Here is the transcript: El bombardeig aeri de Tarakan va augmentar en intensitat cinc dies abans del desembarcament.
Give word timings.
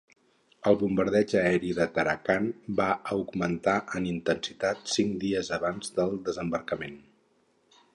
El 0.69 0.77
bombardeig 0.83 1.33
aeri 1.41 1.69
de 1.81 1.87
Tarakan 1.99 2.49
va 2.81 2.89
augmentar 3.17 3.77
en 4.01 4.11
intensitat 4.15 4.93
cinc 4.99 5.17
dies 5.27 5.57
abans 5.63 5.97
del 6.01 6.21
desembarcament. 6.33 7.03